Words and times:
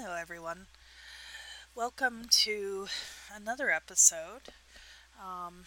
Hello, 0.00 0.14
everyone. 0.14 0.66
Welcome 1.74 2.26
to 2.30 2.86
another 3.34 3.68
episode. 3.68 4.42
Um, 5.20 5.64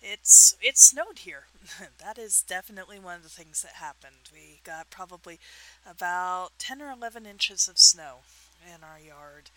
it's 0.00 0.56
it 0.62 0.78
snowed 0.78 1.18
here. 1.18 1.44
that 1.98 2.16
is 2.16 2.40
definitely 2.40 2.98
one 2.98 3.16
of 3.16 3.22
the 3.22 3.28
things 3.28 3.60
that 3.60 3.72
happened. 3.72 4.30
We 4.32 4.60
got 4.64 4.88
probably 4.88 5.38
about 5.86 6.52
ten 6.58 6.80
or 6.80 6.90
eleven 6.90 7.26
inches 7.26 7.68
of 7.68 7.78
snow 7.78 8.20
in 8.66 8.82
our 8.82 8.98
yard 8.98 9.50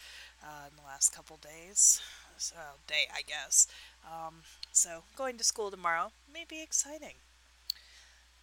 uh, 0.44 0.68
in 0.70 0.76
the 0.76 0.84
last 0.84 1.16
couple 1.16 1.38
days. 1.38 2.02
So 2.38 2.56
day, 2.86 3.06
I 3.16 3.22
guess. 3.22 3.66
Um, 4.06 4.42
so 4.74 5.04
going 5.16 5.38
to 5.38 5.46
school 5.46 5.72
tomorrow 5.72 6.12
may 6.34 6.44
be 6.48 6.62
exciting, 6.62 7.16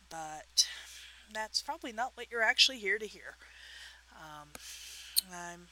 but 0.08 0.66
that's 1.30 1.60
probably 1.60 1.92
not 1.92 2.12
what 2.14 2.30
you're 2.30 2.42
actually 2.42 2.78
here 2.78 2.98
to 2.98 3.06
hear. 3.06 3.36
Um, 4.18 4.48
I'm 5.32 5.68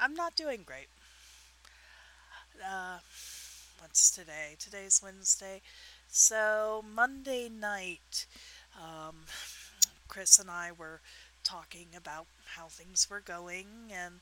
I'm 0.00 0.14
not 0.14 0.34
doing 0.36 0.62
great. 0.64 0.88
Uh, 2.60 2.98
what's 3.80 4.10
today? 4.10 4.56
Today's 4.58 5.00
Wednesday. 5.02 5.60
So 6.08 6.84
Monday 6.94 7.48
night, 7.48 8.26
um, 8.80 9.16
Chris 10.08 10.38
and 10.38 10.50
I 10.50 10.70
were 10.72 11.00
talking 11.44 11.88
about 11.96 12.26
how 12.56 12.66
things 12.66 13.08
were 13.10 13.20
going 13.20 13.66
and 13.92 14.16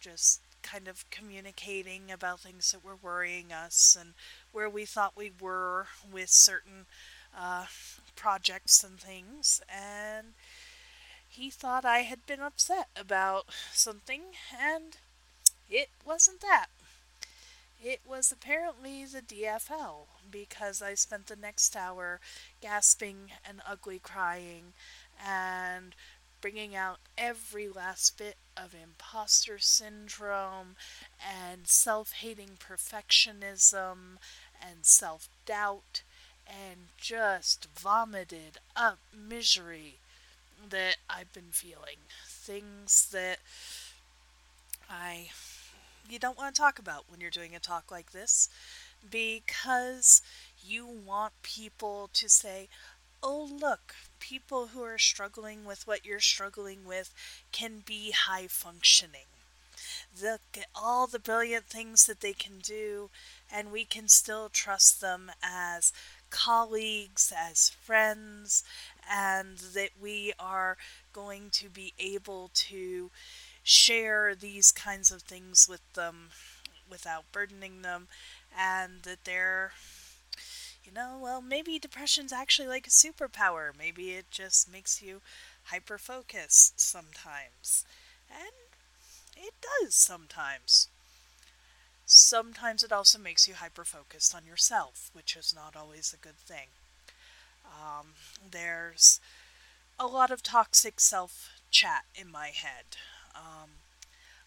just 0.00 0.40
kind 0.62 0.88
of 0.88 1.08
communicating 1.10 2.10
about 2.12 2.40
things 2.40 2.72
that 2.72 2.84
were 2.84 2.96
worrying 2.96 3.52
us 3.52 3.96
and 3.98 4.14
where 4.52 4.68
we 4.68 4.84
thought 4.84 5.12
we 5.16 5.32
were 5.40 5.86
with 6.10 6.30
certain 6.30 6.86
uh, 7.38 7.66
projects 8.16 8.82
and 8.84 8.98
things. 8.98 9.60
And 9.68 10.28
he 11.36 11.50
thought 11.50 11.84
I 11.84 12.00
had 12.00 12.26
been 12.26 12.40
upset 12.40 12.88
about 12.96 13.46
something, 13.72 14.22
and 14.56 14.96
it 15.68 15.90
wasn't 16.04 16.40
that. 16.40 16.66
It 17.82 18.00
was 18.06 18.30
apparently 18.30 19.04
the 19.04 19.20
DFL 19.20 20.06
because 20.30 20.80
I 20.80 20.94
spent 20.94 21.26
the 21.26 21.36
next 21.36 21.76
hour 21.76 22.20
gasping 22.60 23.32
and 23.46 23.60
ugly 23.66 23.98
crying 23.98 24.72
and 25.22 25.94
bringing 26.40 26.76
out 26.76 26.98
every 27.18 27.68
last 27.68 28.16
bit 28.16 28.36
of 28.56 28.74
imposter 28.74 29.58
syndrome 29.58 30.76
and 31.20 31.66
self 31.66 32.12
hating 32.12 32.58
perfectionism 32.60 34.18
and 34.62 34.78
self 34.82 35.28
doubt 35.46 36.02
and 36.46 36.88
just 36.96 37.66
vomited 37.74 38.58
up 38.76 38.98
misery 39.12 39.98
that 40.70 40.96
I've 41.08 41.32
been 41.32 41.50
feeling. 41.50 41.98
Things 42.26 43.08
that 43.12 43.38
I 44.88 45.30
you 46.08 46.18
don't 46.18 46.36
want 46.38 46.54
to 46.54 46.60
talk 46.60 46.78
about 46.78 47.06
when 47.10 47.20
you're 47.20 47.30
doing 47.30 47.54
a 47.54 47.60
talk 47.60 47.90
like 47.90 48.12
this 48.12 48.48
because 49.10 50.22
you 50.64 50.86
want 50.86 51.34
people 51.42 52.08
to 52.14 52.28
say, 52.28 52.68
"Oh, 53.22 53.44
look, 53.44 53.94
people 54.20 54.68
who 54.68 54.82
are 54.82 54.98
struggling 54.98 55.64
with 55.64 55.86
what 55.86 56.04
you're 56.04 56.20
struggling 56.20 56.84
with 56.86 57.12
can 57.52 57.80
be 57.80 58.12
high 58.12 58.48
functioning. 58.48 59.26
Look 60.20 60.42
at 60.56 60.68
all 60.74 61.06
the 61.06 61.18
brilliant 61.18 61.66
things 61.66 62.04
that 62.04 62.20
they 62.20 62.32
can 62.32 62.60
do, 62.60 63.10
and 63.50 63.70
we 63.72 63.84
can 63.84 64.08
still 64.08 64.48
trust 64.48 65.00
them 65.00 65.32
as 65.42 65.92
colleagues, 66.34 67.32
as 67.36 67.70
friends, 67.70 68.64
and 69.10 69.58
that 69.74 69.90
we 70.00 70.32
are 70.38 70.76
going 71.12 71.50
to 71.52 71.68
be 71.70 71.94
able 71.98 72.50
to 72.54 73.10
share 73.62 74.34
these 74.34 74.72
kinds 74.72 75.12
of 75.12 75.22
things 75.22 75.68
with 75.68 75.80
them 75.94 76.30
without 76.90 77.24
burdening 77.32 77.82
them, 77.82 78.08
and 78.58 79.02
that 79.04 79.24
they're 79.24 79.72
you 80.84 80.92
know, 80.92 81.18
well, 81.20 81.40
maybe 81.40 81.78
depression's 81.78 82.32
actually 82.32 82.68
like 82.68 82.86
a 82.86 82.90
superpower. 82.90 83.70
Maybe 83.76 84.12
it 84.12 84.30
just 84.30 84.70
makes 84.70 85.02
you 85.02 85.20
hyper 85.64 85.98
focused 85.98 86.80
sometimes. 86.80 87.84
And 88.30 88.52
it 89.36 89.54
does 89.60 89.94
sometimes. 89.94 90.88
Sometimes 92.06 92.82
it 92.82 92.92
also 92.92 93.18
makes 93.18 93.48
you 93.48 93.54
hyper 93.54 93.84
focused 93.84 94.34
on 94.34 94.46
yourself, 94.46 95.10
which 95.12 95.36
is 95.36 95.54
not 95.54 95.74
always 95.76 96.12
a 96.12 96.18
good 96.24 96.36
thing. 96.38 96.68
Um, 97.66 98.08
there's 98.50 99.20
a 99.98 100.06
lot 100.06 100.30
of 100.30 100.42
toxic 100.42 101.00
self 101.00 101.50
chat 101.70 102.04
in 102.14 102.30
my 102.30 102.48
head. 102.48 102.84
Um, 103.34 103.70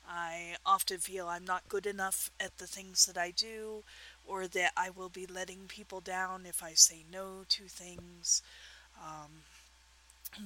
I 0.07 0.55
often 0.65 0.99
feel 0.99 1.27
I'm 1.27 1.45
not 1.45 1.67
good 1.69 1.85
enough 1.85 2.31
at 2.39 2.57
the 2.57 2.67
things 2.67 3.05
that 3.05 3.17
I 3.17 3.31
do, 3.31 3.83
or 4.25 4.47
that 4.47 4.71
I 4.77 4.89
will 4.89 5.09
be 5.09 5.25
letting 5.25 5.65
people 5.67 5.99
down 5.99 6.45
if 6.45 6.63
I 6.63 6.73
say 6.73 7.03
no 7.11 7.43
to 7.49 7.63
things. 7.63 8.41
Um, 8.97 9.43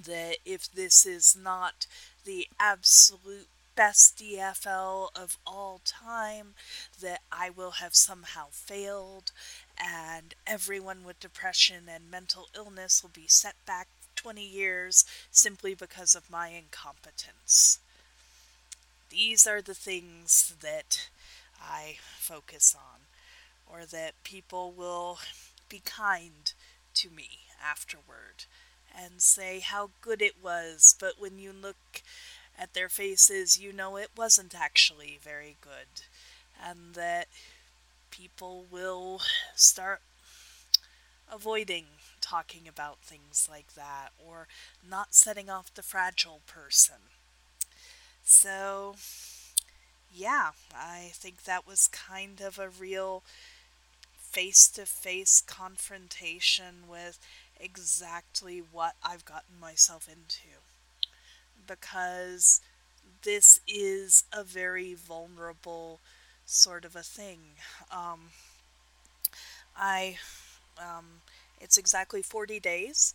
that 0.05 0.37
if 0.45 0.71
this 0.71 1.05
is 1.05 1.35
not 1.35 1.85
the 2.25 2.47
absolute 2.59 3.47
best 3.81 4.21
DFL 4.21 5.07
of 5.15 5.39
all 5.43 5.81
time, 5.83 6.53
that 7.01 7.21
I 7.31 7.49
will 7.49 7.71
have 7.81 7.95
somehow 7.95 8.45
failed, 8.51 9.31
and 9.75 10.35
everyone 10.45 11.03
with 11.03 11.19
depression 11.19 11.85
and 11.91 12.11
mental 12.11 12.45
illness 12.55 13.01
will 13.01 13.09
be 13.11 13.25
set 13.25 13.55
back 13.65 13.87
20 14.15 14.45
years 14.45 15.03
simply 15.31 15.73
because 15.73 16.13
of 16.13 16.29
my 16.29 16.49
incompetence. 16.49 17.79
These 19.09 19.47
are 19.47 19.63
the 19.63 19.73
things 19.73 20.53
that 20.61 21.09
I 21.59 21.95
focus 22.19 22.75
on, 22.77 22.99
or 23.65 23.87
that 23.87 24.23
people 24.23 24.71
will 24.77 25.17
be 25.69 25.81
kind 25.83 26.53
to 26.93 27.09
me 27.09 27.29
afterward 27.59 28.45
and 28.95 29.23
say 29.23 29.59
how 29.59 29.89
good 30.01 30.21
it 30.21 30.35
was, 30.43 30.95
but 30.99 31.13
when 31.19 31.39
you 31.39 31.51
look 31.51 32.03
at 32.61 32.75
their 32.75 32.89
faces, 32.89 33.59
you 33.59 33.73
know 33.73 33.97
it 33.97 34.11
wasn't 34.17 34.55
actually 34.55 35.19
very 35.21 35.57
good, 35.61 36.03
and 36.63 36.95
that 36.95 37.27
people 38.11 38.65
will 38.71 39.21
start 39.55 40.01
avoiding 41.31 41.85
talking 42.19 42.67
about 42.67 42.99
things 42.99 43.47
like 43.49 43.73
that 43.73 44.09
or 44.19 44.47
not 44.87 45.13
setting 45.15 45.49
off 45.49 45.73
the 45.73 45.81
fragile 45.83 46.41
person. 46.45 47.09
So, 48.23 48.95
yeah, 50.13 50.51
I 50.75 51.11
think 51.13 51.43
that 51.43 51.65
was 51.67 51.87
kind 51.87 52.41
of 52.41 52.59
a 52.59 52.69
real 52.69 53.23
face 54.17 54.67
to 54.69 54.85
face 54.85 55.41
confrontation 55.45 56.87
with 56.87 57.19
exactly 57.59 58.59
what 58.59 58.95
I've 59.03 59.25
gotten 59.25 59.59
myself 59.59 60.07
into. 60.07 60.61
Because 61.67 62.61
this 63.23 63.59
is 63.67 64.23
a 64.33 64.43
very 64.43 64.93
vulnerable 64.93 65.99
sort 66.45 66.85
of 66.85 66.95
a 66.95 67.03
thing. 67.03 67.39
Um, 67.91 68.31
I, 69.75 70.17
um, 70.79 71.21
it's 71.59 71.77
exactly 71.77 72.21
40 72.21 72.59
days 72.59 73.13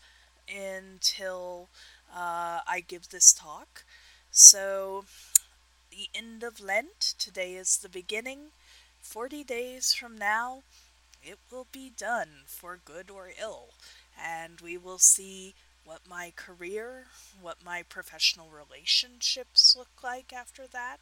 until 0.49 1.69
uh, 2.15 2.61
I 2.67 2.85
give 2.87 3.09
this 3.11 3.33
talk. 3.33 3.85
So, 4.31 5.05
the 5.91 6.09
end 6.15 6.43
of 6.43 6.61
Lent, 6.61 7.15
today 7.19 7.55
is 7.55 7.79
the 7.79 7.89
beginning. 7.89 8.53
40 9.03 9.45
days 9.45 9.93
from 9.95 10.19
now, 10.19 10.63
it 11.23 11.39
will 11.51 11.67
be 11.73 11.91
done 11.97 12.43
for 12.47 12.79
good 12.85 13.11
or 13.11 13.31
ill, 13.41 13.71
and 14.21 14.61
we 14.61 14.77
will 14.77 14.99
see 14.99 15.55
what 15.87 16.01
my 16.09 16.33
career, 16.35 17.05
what 17.41 17.65
my 17.65 17.83
professional 17.89 18.51
relationships 18.51 19.75
look 19.79 20.03
like 20.03 20.33
after 20.33 20.67
that, 20.67 20.99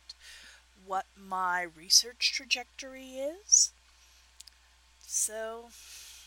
what 0.87 1.07
my 1.17 1.63
research 1.63 2.33
trajectory 2.35 3.17
is. 3.17 3.73
So, 5.01 5.71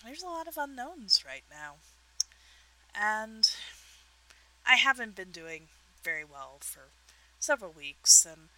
there's 0.04 0.24
a 0.24 0.28
lot 0.28 0.48
of 0.48 0.58
unknowns 0.58 1.24
right 1.26 1.44
now. 1.52 1.76
And 2.96 3.52
I 4.66 4.76
haven't 4.76 5.16
been 5.16 5.32
doing 5.32 5.68
very 6.04 6.24
well 6.24 6.58
for 6.62 6.90
several 7.40 7.72
weeks, 7.72 8.26
and 8.26 8.50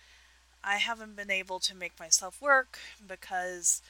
I 0.63 0.77
haven't 0.77 1.17
been 1.17 1.31
able 1.31 1.59
to 1.59 1.75
make 1.75 1.99
myself 1.99 2.41
work 2.41 2.79
because 3.05 3.81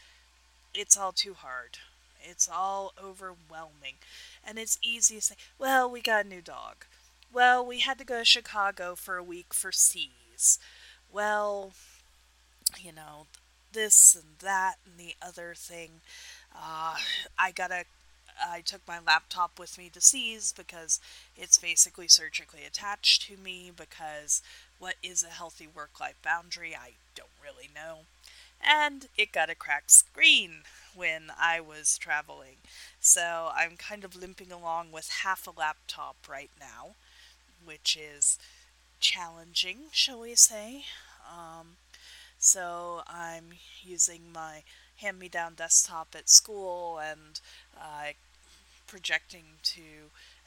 it's 0.74 0.98
all 0.98 1.12
too 1.12 1.36
hard. 1.36 1.78
It's 2.22 2.50
all 2.52 2.94
overwhelming. 3.02 3.96
And 4.46 4.58
it's 4.58 4.80
easy 4.82 5.16
to 5.16 5.22
say, 5.22 5.36
well, 5.58 5.90
we 5.90 6.02
got 6.02 6.26
a 6.26 6.30
new 6.30 6.42
dog. 6.42 6.86
Well, 7.32 7.66
we 7.66 7.80
had 7.80 7.98
to 8.00 8.06
go 8.06 8.20
to 8.20 8.26
Chicago 8.26 8.96
for 8.96 9.18
a 9.18 9.24
week 9.24 9.54
for 9.54 9.72
C's. 9.72 10.60
Well, 11.12 11.74
you 12.80 12.92
know, 12.92 13.26
this 13.74 14.16
and 14.16 14.40
that 14.40 14.76
and 14.86 14.98
the 14.98 15.16
other 15.22 15.54
thing. 15.56 16.02
Uh, 16.56 16.96
I 17.38 17.52
got 17.52 17.72
a, 17.72 17.86
I 18.44 18.62
took 18.62 18.82
my 18.88 19.00
laptop 19.06 19.60
with 19.60 19.78
me 19.78 19.90
to 19.94 20.02
C's 20.02 20.52
because 20.54 21.00
it's 21.36 21.58
basically 21.58 22.08
surgically 22.08 22.62
attached 22.66 23.24
to 23.28 23.38
me. 23.38 23.72
Because 23.76 24.42
what 24.80 24.96
is 25.04 25.24
a 25.24 25.28
healthy 25.28 25.68
work 25.68 26.00
life 26.00 26.18
boundary? 26.24 26.76
I 26.76 26.92
don't 27.16 27.30
really 27.44 27.70
know. 27.74 28.00
And 28.62 29.08
it 29.18 29.32
got 29.32 29.50
a 29.50 29.56
cracked 29.56 29.92
screen 29.92 30.64
when 30.96 31.32
I 31.40 31.60
was 31.60 31.98
traveling. 31.98 32.58
So 33.00 33.52
I'm 33.56 33.78
kind 33.78 34.04
of 34.04 34.16
limping 34.16 34.52
along 34.52 34.92
with 34.92 35.10
half 35.24 35.48
a 35.48 35.52
laptop 35.52 36.16
right 36.30 36.52
now, 36.60 36.96
which 37.64 37.98
is 37.98 38.38
challenging, 39.00 39.86
shall 39.92 40.22
we 40.22 40.36
say. 40.36 40.86
Um, 41.30 41.78
so 42.40 43.04
I'm 43.08 43.52
using 43.84 44.32
my 44.34 44.64
hand 44.98 45.20
me 45.20 45.30
down 45.30 45.56
desktop 45.56 46.10
at 46.16 46.30
school 46.30 47.00
and 47.00 47.40
uh, 47.80 48.14
projecting 48.88 49.46
to 49.64 49.82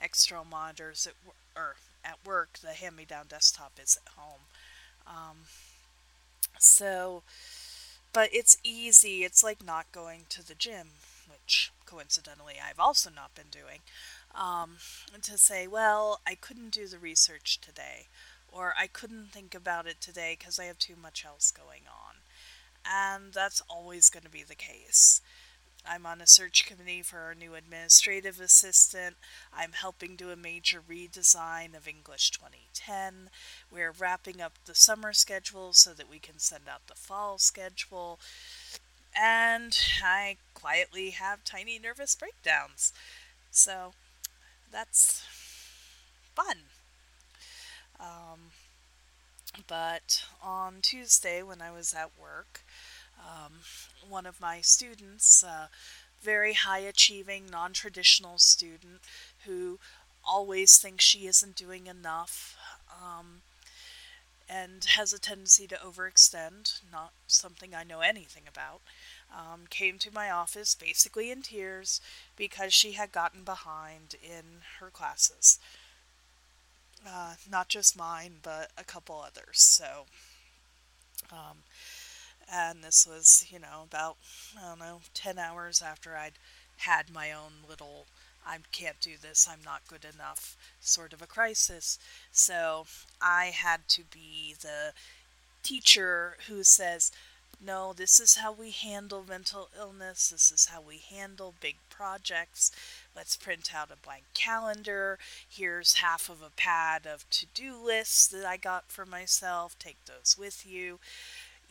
external 0.03 0.45
monitors 0.45 1.07
at, 1.07 1.15
or 1.57 1.77
at 2.05 2.19
work. 2.25 2.59
The 2.61 2.69
hand 2.75 2.97
me 2.97 3.05
down 3.05 3.27
desktop 3.29 3.73
is 3.83 3.99
at 4.05 4.13
home. 4.15 4.43
Um, 5.07 5.39
so, 6.59 7.23
but 8.13 8.31
it's 8.33 8.59
easy. 8.63 9.25
It's 9.25 9.43
like 9.43 9.65
not 9.65 9.93
going 9.93 10.23
to 10.31 10.47
the 10.47 10.55
gym, 10.55 10.89
which 11.31 11.73
coincidentally 11.87 12.55
I've 12.63 12.81
also 12.81 13.11
not 13.11 13.35
been 13.35 13.51
doing. 13.51 13.81
Um, 14.35 14.77
to 15.21 15.37
say, 15.37 15.67
well, 15.67 16.21
I 16.27 16.35
couldn't 16.35 16.71
do 16.71 16.87
the 16.87 16.99
research 16.99 17.61
today, 17.61 18.07
or 18.51 18.73
I 18.79 18.87
couldn't 18.87 19.31
think 19.31 19.55
about 19.55 19.87
it 19.87 20.01
today 20.01 20.37
because 20.39 20.59
I 20.59 20.65
have 20.65 20.79
too 20.79 20.97
much 21.01 21.25
else 21.27 21.51
going 21.51 21.83
on 21.87 22.17
and 22.85 23.33
that's 23.33 23.63
always 23.69 24.11
going 24.11 24.25
to 24.25 24.31
be 24.31 24.43
the 24.43 24.55
case. 24.55 25.21
I'm 25.87 26.07
on 26.07 26.21
a 26.21 26.27
search 26.27 26.65
committee 26.67 27.03
for 27.03 27.19
our 27.19 27.35
new 27.35 27.55
administrative 27.55 28.41
assistant. 28.41 29.17
I'm 29.53 29.73
helping 29.73 30.17
do 30.17 30.31
a 30.31 30.37
major 30.37 30.81
redesign 30.81 31.77
of 31.77 31.89
English 31.89 32.31
2010. 32.31 33.31
We're 33.71 33.93
wrapping 33.93 34.41
up 34.41 34.53
the 34.65 34.75
summer 34.75 35.13
schedule 35.13 35.73
so 35.73 35.93
that 35.93 36.09
we 36.09 36.19
can 36.19 36.39
send 36.39 36.65
out 36.73 36.87
the 36.87 36.95
fall 36.95 37.39
schedule. 37.39 38.21
And 39.15 39.77
I 40.03 40.37
quietly 40.55 41.11
have 41.11 41.45
tiny 41.45 41.79
nervous 41.79 42.15
breakdowns. 42.15 42.93
So 43.51 43.93
that's 44.71 45.25
fun. 46.35 46.59
Um, 48.01 48.51
but 49.67 50.25
on 50.43 50.77
Tuesday, 50.81 51.43
when 51.43 51.61
I 51.61 51.71
was 51.71 51.93
at 51.93 52.11
work, 52.21 52.63
um, 53.23 53.53
one 54.09 54.27
of 54.27 54.41
my 54.41 54.61
students, 54.61 55.43
uh, 55.45 55.69
very 56.21 56.55
high 56.55 56.81
achieving, 56.81 57.47
non 57.51 57.73
traditional 57.73 58.39
student 58.39 59.01
who 59.47 59.79
always 60.25 60.79
thinks 60.79 61.05
she 61.05 61.27
isn't 61.27 61.57
doing 61.57 61.87
enough 61.87 62.57
um, 62.91 63.43
and 64.49 64.85
has 64.85 65.13
a 65.13 65.19
tendency 65.19 65.67
to 65.67 65.77
overextend, 65.77 66.81
not 66.91 67.13
something 67.27 67.75
I 67.75 67.85
know 67.85 68.01
anything 68.01 68.45
about, 68.49 68.81
um, 69.35 69.63
came 69.71 69.99
to 69.99 70.13
my 70.13 70.31
office 70.31 70.75
basically 70.75 71.31
in 71.31 71.43
tears 71.43 72.01
because 72.37 72.73
she 72.75 72.93
had 72.93 73.13
gotten 73.13 73.45
behind 73.45 74.15
in 74.23 74.63
her 74.81 74.91
classes. 74.91 75.59
Uh, 77.07 77.35
not 77.51 77.69
just 77.69 77.97
mine, 77.97 78.35
but 78.43 78.71
a 78.79 78.85
couple 78.85 79.21
others. 79.21 79.61
So, 79.61 80.05
um, 81.33 81.65
and 82.53 82.85
this 82.85 83.07
was, 83.07 83.47
you 83.51 83.59
know, 83.59 83.85
about, 83.85 84.17
I 84.59 84.69
don't 84.69 84.79
know, 84.79 85.01
10 85.15 85.39
hours 85.39 85.83
after 85.83 86.17
I'd 86.17 86.39
had 86.79 87.13
my 87.13 87.33
own 87.33 87.53
little, 87.69 88.07
I 88.47 88.59
can't 88.73 89.01
do 89.01 89.13
this, 89.21 89.49
I'm 89.51 89.65
not 89.65 89.87
good 89.89 90.05
enough 90.05 90.57
sort 90.81 91.13
of 91.13 91.23
a 91.23 91.27
crisis. 91.27 91.99
So 92.31 92.87
I 93.21 93.47
had 93.47 93.89
to 93.89 94.03
be 94.13 94.55
the 94.61 94.93
teacher 95.63 96.37
who 96.49 96.63
says, 96.63 97.13
no, 97.65 97.93
this 97.93 98.19
is 98.19 98.37
how 98.37 98.53
we 98.53 98.71
handle 98.71 99.25
mental 99.29 99.69
illness. 99.79 100.31
This 100.31 100.51
is 100.51 100.67
how 100.67 100.81
we 100.81 100.99
handle 100.99 101.55
big 101.61 101.77
projects. 101.89 102.73
Let's 103.15 103.37
print 103.37 103.71
out 103.75 103.93
a 103.93 103.97
blank 103.97 104.25
calendar. 104.35 105.19
Here's 105.49 105.95
half 105.95 106.29
of 106.29 106.43
a 106.43 106.51
pad 106.51 107.07
of 107.07 107.29
to 107.31 107.47
do 107.55 107.77
lists 107.77 108.27
that 108.29 108.45
I 108.45 108.57
got 108.57 108.91
for 108.91 109.07
myself. 109.07 109.79
Take 109.79 109.99
those 110.07 110.37
with 110.37 110.67
you. 110.67 110.99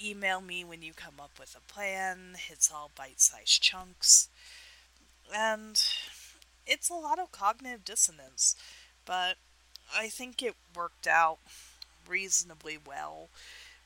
Email 0.03 0.42
me 0.42 0.63
when 0.63 0.81
you 0.81 0.94
come 0.94 1.15
up 1.21 1.31
with 1.39 1.56
a 1.56 1.71
plan. 1.71 2.36
It's 2.50 2.71
all 2.71 2.92
bite 2.95 3.21
sized 3.21 3.62
chunks. 3.62 4.30
And 5.33 5.81
it's 6.65 6.89
a 6.89 6.95
lot 6.95 7.19
of 7.19 7.31
cognitive 7.31 7.86
dissonance, 7.86 8.56
but 9.06 9.36
I 9.95 10.07
think 10.07 10.42
it 10.42 10.56
worked 10.75 11.07
out 11.07 11.39
reasonably 12.07 12.77
well 12.83 13.30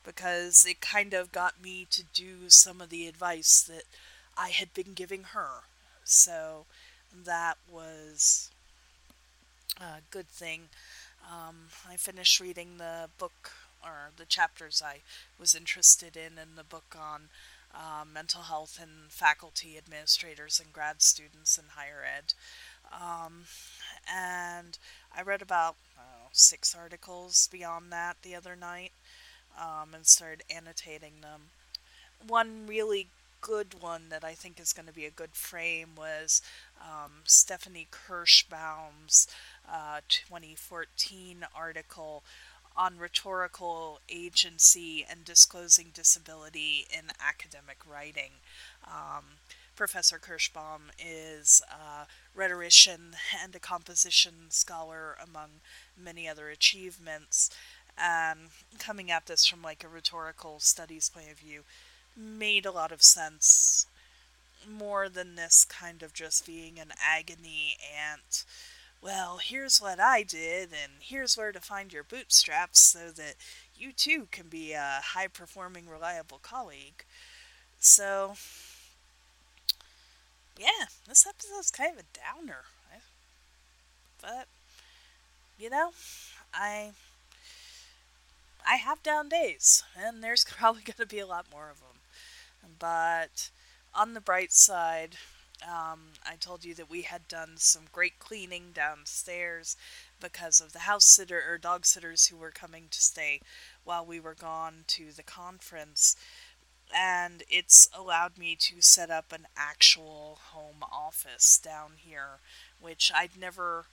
because 0.04 0.64
it 0.64 0.80
kind 0.80 1.12
of 1.12 1.32
got 1.32 1.62
me 1.62 1.86
to 1.90 2.02
do 2.14 2.48
some 2.48 2.80
of 2.80 2.90
the 2.90 3.06
advice 3.06 3.60
that 3.62 3.84
I 4.36 4.50
had 4.50 4.72
been 4.72 4.92
giving 4.94 5.24
her. 5.34 5.62
So 6.04 6.66
that 7.24 7.58
was 7.70 8.50
a 9.80 10.00
good 10.10 10.28
thing. 10.28 10.68
Um, 11.28 11.68
I 11.88 11.96
finished 11.96 12.40
reading 12.40 12.78
the 12.78 13.08
book 13.18 13.50
or 13.86 14.10
the 14.16 14.26
chapters 14.26 14.82
I 14.84 15.00
was 15.38 15.54
interested 15.54 16.16
in 16.16 16.38
in 16.38 16.56
the 16.56 16.64
book 16.64 16.96
on 16.98 17.28
uh, 17.74 18.04
mental 18.12 18.42
health 18.42 18.78
and 18.80 19.10
faculty 19.10 19.76
administrators 19.78 20.60
and 20.60 20.72
grad 20.72 21.00
students 21.02 21.56
in 21.56 21.64
higher 21.76 22.02
ed. 22.04 22.34
Um, 22.92 23.44
and 24.12 24.78
I 25.16 25.22
read 25.22 25.42
about 25.42 25.76
six 26.36 26.74
articles 26.74 27.48
beyond 27.50 27.90
that 27.90 28.16
the 28.22 28.34
other 28.34 28.54
night 28.54 28.92
um, 29.58 29.94
and 29.94 30.06
started 30.06 30.44
annotating 30.54 31.20
them. 31.22 31.42
One 32.26 32.66
really 32.66 33.08
good 33.40 33.80
one 33.80 34.04
that 34.10 34.24
I 34.24 34.32
think 34.32 34.60
is 34.60 34.72
going 34.72 34.86
to 34.86 34.92
be 34.92 35.06
a 35.06 35.10
good 35.10 35.32
frame 35.32 35.90
was 35.96 36.42
um, 36.80 37.12
Stephanie 37.24 37.88
Kerschbaum's 37.90 39.28
uh, 39.70 40.00
2014 40.08 41.46
article 41.54 42.22
on 42.76 42.98
rhetorical 42.98 44.00
agency 44.08 45.04
and 45.08 45.24
disclosing 45.24 45.86
disability 45.94 46.86
in 46.90 47.10
academic 47.20 47.78
writing. 47.90 48.32
Um, 48.86 49.24
Professor 49.76 50.18
Kerschbaum 50.18 50.90
is 50.98 51.62
a 51.70 52.06
rhetorician 52.34 53.16
and 53.42 53.54
a 53.54 53.58
composition 53.58 54.32
scholar 54.48 55.16
among 55.22 55.60
many 55.96 56.28
other 56.28 56.48
achievements 56.48 57.50
and 57.98 58.38
um, 58.38 58.46
coming 58.78 59.10
at 59.10 59.26
this 59.26 59.46
from 59.46 59.62
like 59.62 59.82
a 59.82 59.88
rhetorical 59.88 60.60
studies 60.60 61.08
point 61.08 61.30
of 61.30 61.38
view 61.38 61.62
made 62.16 62.66
a 62.66 62.70
lot 62.70 62.92
of 62.92 63.02
sense 63.02 63.86
more 64.68 65.08
than 65.08 65.34
this 65.34 65.64
kind 65.64 66.02
of 66.02 66.12
just 66.12 66.46
being 66.46 66.78
an 66.78 66.92
agony 67.02 67.76
ant 67.96 68.44
well 69.02 69.38
here's 69.42 69.80
what 69.80 70.00
i 70.00 70.22
did 70.22 70.70
and 70.70 70.92
here's 71.00 71.36
where 71.36 71.52
to 71.52 71.60
find 71.60 71.92
your 71.92 72.02
bootstraps 72.04 72.80
so 72.80 73.10
that 73.10 73.34
you 73.76 73.92
too 73.92 74.26
can 74.30 74.48
be 74.48 74.72
a 74.72 75.00
high 75.02 75.28
performing 75.28 75.88
reliable 75.88 76.38
colleague 76.42 77.04
so 77.78 78.34
yeah 80.58 80.86
this 81.08 81.26
episode's 81.26 81.70
kind 81.70 81.92
of 81.94 82.00
a 82.00 82.18
downer 82.18 82.64
but 84.20 84.46
you 85.58 85.70
know 85.70 85.90
i 86.54 86.90
I 88.66 88.76
have 88.76 89.02
down 89.02 89.28
days, 89.28 89.84
and 89.96 90.22
there's 90.22 90.44
probably 90.58 90.82
going 90.82 90.96
to 90.96 91.06
be 91.06 91.20
a 91.20 91.26
lot 91.26 91.46
more 91.50 91.70
of 91.70 91.80
them. 91.80 92.00
But 92.78 93.50
on 93.94 94.14
the 94.14 94.20
bright 94.20 94.52
side, 94.52 95.16
um, 95.66 96.00
I 96.24 96.36
told 96.38 96.64
you 96.64 96.74
that 96.74 96.90
we 96.90 97.02
had 97.02 97.28
done 97.28 97.56
some 97.56 97.82
great 97.92 98.18
cleaning 98.18 98.70
downstairs 98.74 99.76
because 100.20 100.60
of 100.60 100.72
the 100.72 100.80
house 100.80 101.04
sitter 101.04 101.42
or 101.48 101.58
dog 101.58 101.84
sitters 101.84 102.26
who 102.26 102.36
were 102.36 102.50
coming 102.50 102.84
to 102.90 103.00
stay 103.00 103.40
while 103.84 104.04
we 104.04 104.20
were 104.20 104.34
gone 104.34 104.84
to 104.88 105.12
the 105.12 105.22
conference. 105.22 106.16
And 106.94 107.42
it's 107.48 107.88
allowed 107.96 108.38
me 108.38 108.56
to 108.60 108.80
set 108.80 109.10
up 109.10 109.32
an 109.32 109.48
actual 109.56 110.38
home 110.52 110.84
office 110.90 111.58
down 111.58 111.92
here, 111.96 112.38
which 112.80 113.10
I'd 113.14 113.36
never 113.38 113.86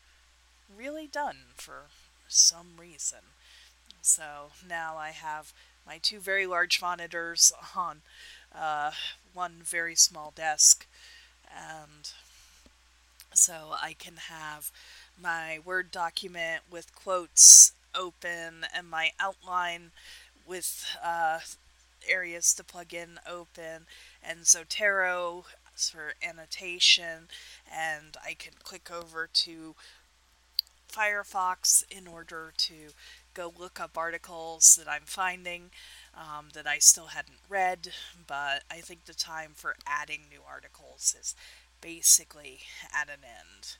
really 0.75 1.07
done 1.07 1.37
for 1.55 1.87
some 2.27 2.77
reason. 2.77 3.19
So 4.01 4.51
now 4.67 4.97
I 4.97 5.09
have 5.09 5.53
my 5.85 5.97
two 5.97 6.19
very 6.19 6.45
large 6.45 6.81
monitors 6.81 7.51
on 7.75 8.01
uh, 8.53 8.91
one 9.33 9.61
very 9.63 9.95
small 9.95 10.31
desk, 10.35 10.85
and 11.51 12.11
so 13.33 13.73
I 13.81 13.93
can 13.93 14.15
have 14.29 14.71
my 15.21 15.59
Word 15.63 15.91
document 15.91 16.63
with 16.69 16.95
quotes 16.95 17.73
open 17.95 18.65
and 18.75 18.89
my 18.89 19.11
outline 19.19 19.91
with 20.47 20.85
uh, 21.03 21.39
areas 22.07 22.53
to 22.55 22.63
plug 22.63 22.93
in 22.93 23.19
open. 23.29 23.85
And 24.23 24.41
Zotero 24.41 25.45
for 25.75 26.13
annotation, 26.27 27.27
and 27.71 28.15
I 28.23 28.33
can 28.33 28.53
click 28.63 28.89
over 28.91 29.27
to 29.33 29.75
Firefox 30.91 31.83
in 31.89 32.07
order 32.07 32.53
to 32.57 32.73
go 33.33 33.53
look 33.57 33.79
up 33.79 33.97
articles 33.97 34.75
that 34.75 34.89
I'm 34.89 35.05
finding 35.05 35.71
um, 36.15 36.47
that 36.53 36.67
I 36.67 36.79
still 36.79 37.07
hadn't 37.07 37.39
read, 37.49 37.89
but 38.27 38.63
I 38.69 38.77
think 38.77 39.05
the 39.05 39.13
time 39.13 39.51
for 39.55 39.75
adding 39.87 40.21
new 40.29 40.41
articles 40.47 41.15
is 41.19 41.35
basically 41.81 42.59
at 42.93 43.09
an 43.09 43.23
end. 43.23 43.77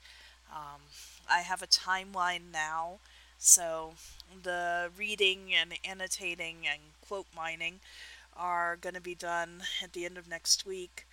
Um, 0.52 0.82
I 1.30 1.40
have 1.40 1.62
a 1.62 1.68
timeline 1.68 2.52
now, 2.52 3.00
so 3.38 3.94
the 4.42 4.90
reading 4.98 5.54
and 5.54 5.74
annotating 5.86 6.68
and 6.70 6.82
quote 7.08 7.28
mining 7.36 7.80
are 8.36 8.76
going 8.76 8.96
to 8.96 9.02
be 9.02 9.16
done 9.16 9.62
at 9.84 9.94
the 9.94 10.06
end 10.06 10.18
of 10.18 10.28
next 10.28 10.66
week. 10.66 11.06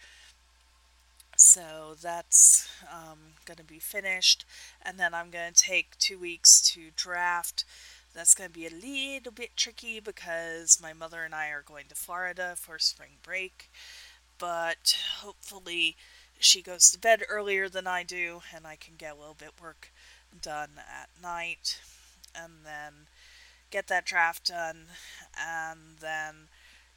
So 1.37 1.97
that's 2.01 2.69
um, 2.93 3.19
going 3.47 3.57
to 3.57 3.65
be 3.65 3.79
finished, 3.79 4.45
and 4.83 4.99
then 4.99 5.15
I'm 5.15 5.31
going 5.31 5.53
to 5.53 5.63
take 5.63 5.97
two 5.99 6.19
weeks 6.19 6.61
to 6.73 6.91
draft. 6.97 7.65
That's 8.15 8.35
going 8.35 8.51
to 8.51 8.55
be 8.55 8.67
a 8.67 8.71
little 8.71 9.33
bit 9.33 9.57
tricky 9.57 10.01
because 10.01 10.81
my 10.83 10.93
mother 10.93 11.23
and 11.25 11.35
I 11.35 11.49
are 11.49 11.63
going 11.63 11.87
to 11.89 11.95
Florida 11.95 12.55
for 12.57 12.79
spring 12.79 13.19
break, 13.23 13.71
but 14.39 14.99
hopefully 15.19 15.97
she 16.39 16.63
goes 16.63 16.91
to 16.91 16.99
bed 16.99 17.23
earlier 17.29 17.69
than 17.69 17.87
I 17.87 18.03
do, 18.03 18.43
and 18.55 18.67
I 18.67 18.77
can 18.77 18.95
get 18.97 19.13
a 19.13 19.19
little 19.19 19.37
bit 19.39 19.53
work 19.63 19.93
done 20.43 20.71
at 20.79 21.11
night, 21.23 21.81
and 22.35 22.65
then 22.65 23.07
get 23.71 23.87
that 23.89 24.07
draft 24.07 24.47
done, 24.49 24.87
and 25.39 25.99
then 26.01 26.49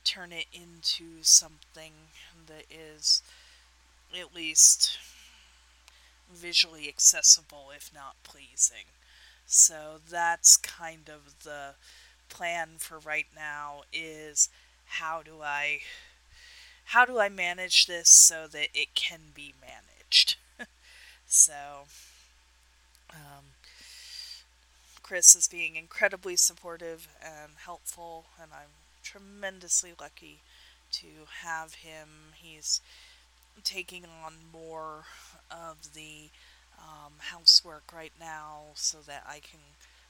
turn 0.04 0.32
it 0.32 0.48
into 0.52 1.22
something 1.22 1.94
that 2.48 2.66
is 2.72 3.22
at 4.20 4.34
least 4.34 4.98
visually 6.32 6.88
accessible, 6.88 7.72
if 7.76 7.92
not 7.94 8.16
pleasing. 8.24 8.86
So 9.46 10.00
that's 10.10 10.58
kind 10.58 11.10
of 11.10 11.44
the 11.44 11.76
plan 12.30 12.72
for 12.80 13.00
right 13.00 13.28
now 13.36 13.84
is 13.94 14.50
how 14.86 15.22
do 15.24 15.42
I 15.42 15.82
how 16.86 17.06
do 17.06 17.20
I 17.20 17.30
manage 17.30 17.86
this 17.88 18.10
so 18.10 18.48
that 18.48 18.70
it 18.74 18.94
can 18.96 19.32
be 19.34 19.54
managed? 19.62 20.38
so, 21.28 21.86
um, 23.12 23.46
Chris 25.04 25.36
is 25.36 25.48
being 25.48 25.76
incredibly 25.76 26.36
supportive 26.36 27.08
and 27.22 27.52
helpful, 27.58 28.26
and 28.42 28.52
I'm 28.54 28.70
tremendously 29.04 29.94
lucky 30.00 30.40
to 30.94 31.08
have 31.42 31.76
him. 31.76 32.34
He's 32.36 32.82
taking 33.64 34.06
on 34.06 34.36
more 34.52 35.06
of 35.52 35.94
the 35.94 36.30
um, 36.80 37.14
housework 37.20 37.92
right 37.94 38.14
now 38.20 38.62
so 38.76 38.98
that 39.06 39.24
I 39.28 39.40
can 39.40 39.60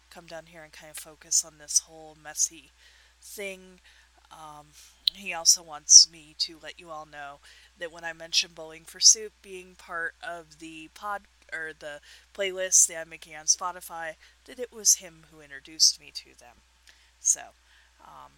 come 0.10 0.26
down 0.26 0.44
here 0.48 0.64
and 0.64 0.72
kind 0.72 0.92
of 0.92 0.98
focus 0.98 1.44
on 1.46 1.54
this 1.58 1.80
whole 1.80 2.16
messy 2.22 2.72
thing. 3.22 3.80
Um, 4.32 4.68
he 5.14 5.34
also 5.34 5.62
wants 5.62 6.10
me 6.12 6.36
to 6.40 6.58
let 6.62 6.80
you 6.80 6.90
all 6.90 7.06
know 7.06 7.40
that 7.80 7.92
when 7.92 8.04
I 8.04 8.14
mentioned 8.14 8.56
Bowling 8.56 8.84
for 8.86 9.00
Soup 9.00 9.32
being 9.42 9.76
part 9.78 10.16
of 10.28 10.60
the 10.60 10.90
pod 10.94 11.24
or 11.52 11.72
the 11.78 12.00
playlist 12.34 12.88
that 12.88 13.02
I'm 13.02 13.10
making 13.10 13.36
on 13.36 13.46
Spotify, 13.46 14.14
that 14.46 14.60
it 14.60 14.74
was 14.74 14.96
him 14.96 15.26
who 15.32 15.42
introduced 15.42 16.00
me 16.00 16.12
to 16.16 16.38
them. 16.40 16.58
So, 17.20 17.42
um, 18.02 18.32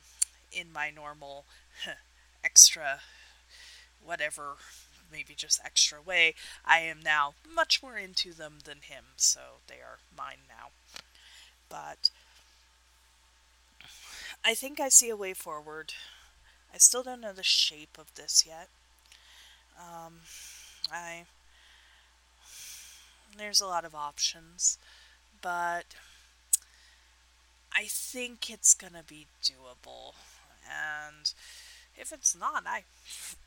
in 0.52 0.72
my 0.72 0.90
normal 0.90 1.46
extra, 2.44 3.00
whatever, 4.04 4.56
maybe 5.12 5.34
just 5.36 5.62
extra 5.64 6.02
way, 6.02 6.36
I 6.66 6.80
am 6.80 7.02
now 7.04 7.34
much 7.54 7.82
more 7.84 7.98
into 7.98 8.34
them 8.34 8.60
than 8.64 8.82
him, 8.82 9.06
so 9.18 9.60
they 9.68 9.76
are 9.76 10.00
mine 10.18 10.48
now. 10.48 10.70
But 11.70 12.10
I 14.44 14.54
think 14.54 14.80
I 14.80 14.90
see 14.90 15.10
a 15.10 15.16
way 15.16 15.34
forward. 15.34 15.94
I 16.74 16.78
still 16.78 17.04
don't 17.04 17.22
know 17.22 17.34
the 17.34 17.44
shape 17.44 17.98
of 17.98 18.14
this 18.16 18.46
yet. 18.46 18.70
Um, 19.78 20.22
I 20.92 21.26
there's 23.38 23.62
a 23.62 23.68
lot 23.68 23.86
of 23.86 23.94
options, 23.94 24.78
but 25.42 25.96
I 27.74 27.86
think 27.86 28.50
it's 28.50 28.74
gonna 28.74 29.04
be 29.04 29.28
doable. 29.44 30.14
And 30.68 31.34
if 31.98 32.12
it's 32.12 32.36
not, 32.38 32.64
I 32.68 32.84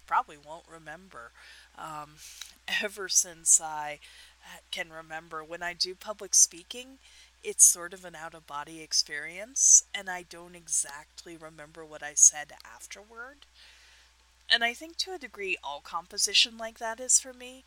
probably 0.07 0.37
won't 0.37 0.65
remember. 0.71 1.31
Um, 1.79 2.17
ever 2.83 3.09
since 3.09 3.61
I 3.61 3.99
can 4.71 4.91
remember, 4.91 5.45
when 5.45 5.63
I 5.63 5.75
do 5.75 5.95
public 5.95 6.35
speaking, 6.35 6.99
it's 7.45 7.65
sort 7.65 7.93
of 7.95 8.05
an 8.05 8.15
out 8.17 8.35
of 8.35 8.47
body 8.47 8.81
experience, 8.83 9.85
and 9.95 10.11
I 10.11 10.23
don't 10.23 10.57
exactly 10.57 11.37
remember 11.37 11.85
what 11.85 12.03
I 12.03 12.13
said 12.15 12.53
afterward. 12.65 13.47
And 14.51 14.65
I 14.65 14.73
think 14.75 14.97
to 14.99 15.13
a 15.13 15.19
degree, 15.19 15.57
all 15.63 15.81
composition 15.81 16.57
like 16.57 16.79
that 16.79 17.01
is 17.01 17.21
for 17.21 17.33
me, 17.33 17.65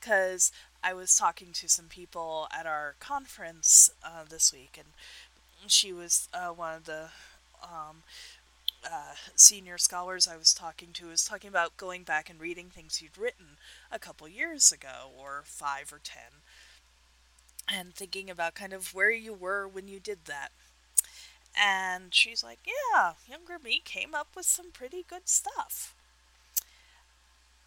because 0.00 0.52
I 0.82 0.92
was 0.92 1.16
talking 1.16 1.52
to 1.52 1.68
some 1.68 1.86
people 1.86 2.48
at 2.52 2.66
our 2.66 2.96
conference 3.00 3.90
uh, 4.04 4.24
this 4.28 4.52
week, 4.52 4.76
and 4.76 4.88
she 5.70 5.92
was 5.92 6.28
uh, 6.34 6.48
one 6.48 6.74
of 6.74 6.84
the 6.84 7.08
um, 7.62 8.02
uh, 8.84 9.14
senior 9.34 9.78
scholars 9.78 10.28
I 10.28 10.36
was 10.36 10.54
talking 10.54 10.92
to 10.94 11.08
was 11.08 11.24
talking 11.24 11.48
about 11.48 11.76
going 11.76 12.02
back 12.04 12.28
and 12.30 12.40
reading 12.40 12.70
things 12.70 12.96
he'd 12.96 13.18
written 13.18 13.58
a 13.90 13.98
couple 13.98 14.28
years 14.28 14.72
ago, 14.72 15.10
or 15.18 15.42
five 15.44 15.92
or 15.92 16.00
ten, 16.02 16.42
and 17.68 17.94
thinking 17.94 18.30
about 18.30 18.54
kind 18.54 18.72
of 18.72 18.94
where 18.94 19.10
you 19.10 19.32
were 19.34 19.66
when 19.68 19.88
you 19.88 20.00
did 20.00 20.24
that. 20.26 20.50
And 21.56 22.14
she's 22.14 22.42
like, 22.44 22.60
Yeah, 22.66 23.14
younger 23.26 23.58
me 23.58 23.80
came 23.84 24.14
up 24.14 24.28
with 24.36 24.46
some 24.46 24.70
pretty 24.70 25.02
good 25.08 25.28
stuff. 25.28 25.94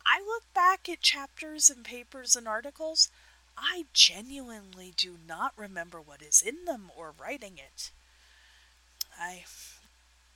I 0.08 0.22
look 0.22 0.52
back 0.56 0.90
at 0.90 1.02
chapters 1.02 1.70
and 1.70 1.86
papers 1.86 2.36
and 2.36 2.48
articles, 2.48 3.10
I 3.56 3.86
genuinely 3.94 4.92
do 4.98 5.20
not 5.28 5.54
remember 5.56 6.02
what 6.02 6.22
is 6.24 6.42
in 6.42 6.66
them 6.66 6.92
or 6.96 7.12
writing 7.12 7.58
it. 7.60 7.92
I 9.20 9.44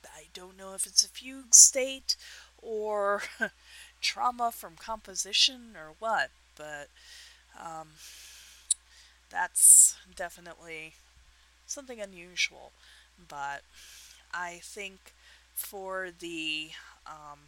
I 0.06 0.26
don't 0.34 0.58
know 0.58 0.74
if 0.74 0.86
it's 0.86 1.04
a 1.04 1.08
fugue 1.08 1.54
state 1.54 2.16
or 2.60 3.22
trauma 4.00 4.52
from 4.52 4.74
composition 4.76 5.76
or 5.76 5.94
what, 5.98 6.30
but 6.56 6.88
um, 7.60 7.88
that's 9.30 9.96
definitely 10.14 10.94
something 11.66 12.00
unusual. 12.00 12.72
But 13.28 13.62
I 14.32 14.60
think 14.62 15.12
for 15.54 16.10
the 16.16 16.70
um, 17.06 17.40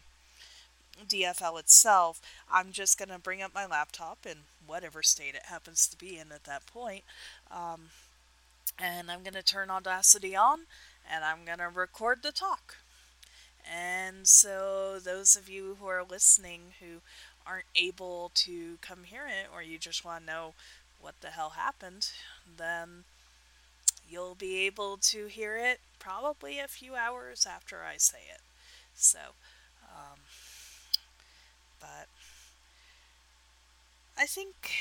DFL 1.07 1.57
itself, 1.59 2.21
I'm 2.51 2.71
just 2.71 2.97
going 2.97 3.09
to 3.09 3.19
bring 3.19 3.41
up 3.41 3.53
my 3.53 3.65
laptop 3.65 4.25
in 4.25 4.37
whatever 4.65 5.03
state 5.03 5.35
it 5.35 5.45
happens 5.45 5.87
to 5.87 5.97
be 5.97 6.17
in 6.17 6.31
at 6.31 6.45
that 6.45 6.65
point. 6.65 7.03
Um, 7.51 7.89
and 8.79 9.11
I'm 9.11 9.21
going 9.23 9.33
to 9.33 9.43
turn 9.43 9.69
Audacity 9.69 10.35
on 10.35 10.61
and 11.11 11.23
I'm 11.23 11.45
going 11.45 11.59
to 11.59 11.69
record 11.69 12.23
the 12.23 12.31
talk. 12.31 12.77
And 13.69 14.27
so, 14.27 14.99
those 14.99 15.35
of 15.35 15.49
you 15.49 15.77
who 15.79 15.87
are 15.87 16.03
listening 16.03 16.73
who 16.79 17.01
aren't 17.45 17.65
able 17.75 18.31
to 18.35 18.77
come 18.81 19.03
hear 19.03 19.27
it, 19.27 19.47
or 19.53 19.61
you 19.63 19.77
just 19.77 20.05
want 20.05 20.21
to 20.21 20.31
know 20.31 20.53
what 21.01 21.15
the 21.21 21.29
hell 21.29 21.51
happened, 21.51 22.11
then 22.57 23.03
you'll 24.09 24.35
be 24.35 24.57
able 24.65 24.97
to 24.97 25.25
hear 25.27 25.57
it 25.57 25.79
probably 25.99 26.59
a 26.59 26.67
few 26.67 26.95
hours 26.95 27.45
after 27.45 27.83
I 27.83 27.97
say 27.97 28.19
it. 28.33 28.41
So, 28.95 29.19
um, 29.83 30.19
but 31.79 32.07
I 34.17 34.25
think 34.25 34.71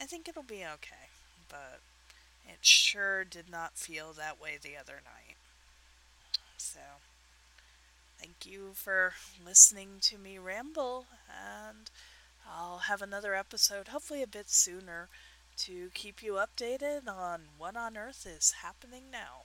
I 0.00 0.04
think 0.06 0.28
it'll 0.28 0.42
be 0.42 0.64
okay. 0.64 1.08
But 1.48 1.80
it 2.50 2.64
sure 2.64 3.24
did 3.24 3.50
not 3.50 3.76
feel 3.78 4.12
that 4.12 4.40
way 4.40 4.58
the 4.60 4.76
other 4.76 5.00
night. 5.04 5.36
So, 6.56 6.80
thank 8.18 8.46
you 8.46 8.72
for 8.74 9.14
listening 9.44 9.98
to 10.02 10.18
me 10.18 10.38
ramble, 10.38 11.06
and 11.28 11.90
I'll 12.48 12.78
have 12.78 13.02
another 13.02 13.34
episode, 13.34 13.88
hopefully 13.88 14.22
a 14.22 14.26
bit 14.26 14.50
sooner, 14.50 15.08
to 15.58 15.90
keep 15.94 16.22
you 16.22 16.34
updated 16.34 17.08
on 17.08 17.42
what 17.58 17.76
on 17.76 17.96
earth 17.96 18.26
is 18.26 18.54
happening 18.62 19.04
now. 19.10 19.44